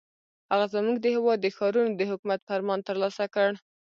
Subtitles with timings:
[0.51, 3.49] هغه زموږ د هېواد د ښارونو د حکومت فرمان ترلاسه کړ.